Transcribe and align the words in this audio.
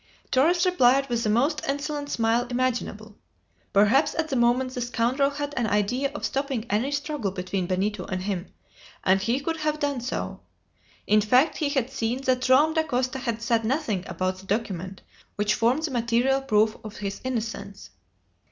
Torres 0.31 0.65
replied 0.65 1.07
with 1.09 1.21
the 1.21 1.29
most 1.29 1.61
insolent 1.69 2.09
smile 2.09 2.47
imaginable. 2.49 3.19
Perhaps 3.71 4.15
at 4.15 4.29
the 4.29 4.35
moment 4.35 4.73
the 4.73 4.81
scoundrel 4.81 5.29
had 5.29 5.53
an 5.55 5.67
idea 5.67 6.11
of 6.15 6.25
stopping 6.25 6.65
any 6.71 6.89
struggle 6.91 7.29
between 7.29 7.67
Benito 7.67 8.05
and 8.05 8.23
him, 8.23 8.51
and 9.03 9.21
he 9.21 9.39
could 9.39 9.57
have 9.57 9.77
done 9.77 10.01
so. 10.01 10.39
In 11.05 11.21
fact 11.21 11.57
he 11.57 11.69
had 11.69 11.91
seen 11.91 12.19
that 12.23 12.41
Joam 12.41 12.73
Dacosta 12.73 13.19
had 13.19 13.43
said 13.43 13.63
nothing 13.63 14.03
about 14.07 14.39
the 14.39 14.47
document 14.47 15.03
which 15.35 15.53
formed 15.53 15.83
the 15.83 15.91
material 15.91 16.41
proof 16.41 16.75
of 16.83 16.97
his 16.97 17.21
innocence. 17.23 17.91